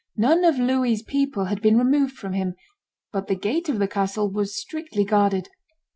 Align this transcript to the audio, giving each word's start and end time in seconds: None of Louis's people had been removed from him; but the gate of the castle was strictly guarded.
None 0.17 0.43
of 0.43 0.57
Louis's 0.57 1.03
people 1.03 1.45
had 1.45 1.61
been 1.61 1.77
removed 1.77 2.15
from 2.17 2.33
him; 2.33 2.55
but 3.11 3.27
the 3.27 3.35
gate 3.35 3.69
of 3.69 3.77
the 3.77 3.87
castle 3.87 4.31
was 4.31 4.59
strictly 4.59 5.05
guarded. 5.05 5.49